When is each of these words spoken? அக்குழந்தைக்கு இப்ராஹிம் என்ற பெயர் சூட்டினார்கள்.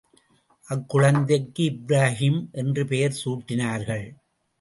அக்குழந்தைக்கு 0.69 1.63
இப்ராஹிம் 1.63 2.39
என்ற 2.51 2.83
பெயர் 2.83 3.19
சூட்டினார்கள். 3.25 4.07